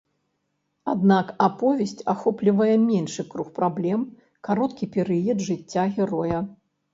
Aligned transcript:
Аднак 0.93 1.27
аповесць 1.47 2.01
ахоплівае 2.13 2.75
меншы 2.85 3.25
круг 3.35 3.51
праблем, 3.61 3.99
кароткі 4.49 4.89
перыяд 4.97 5.37
жыцця 5.51 5.85
героя. 6.01 6.39